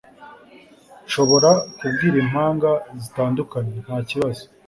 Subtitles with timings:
[1.05, 4.43] Nshobora kubwira impanga zitandukanye, ntakibazo.